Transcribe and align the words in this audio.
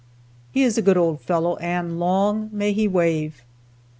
He 0.51 0.63
is 0.63 0.79
a 0.79 0.81
good 0.81 0.97
old 0.97 1.21
fellow, 1.21 1.57
and 1.57 1.99
"long 1.99 2.49
may 2.51 2.73
he 2.73 2.87
wave." 2.87 3.43